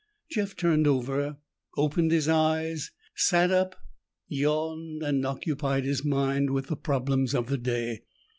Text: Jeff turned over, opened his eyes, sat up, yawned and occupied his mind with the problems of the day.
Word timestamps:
Jeff 0.31 0.55
turned 0.55 0.87
over, 0.87 1.37
opened 1.77 2.09
his 2.09 2.27
eyes, 2.27 2.89
sat 3.15 3.51
up, 3.51 3.75
yawned 4.27 5.03
and 5.03 5.27
occupied 5.27 5.83
his 5.85 6.03
mind 6.03 6.49
with 6.49 6.65
the 6.69 6.75
problems 6.75 7.35
of 7.35 7.49
the 7.49 7.57
day. 7.59 8.01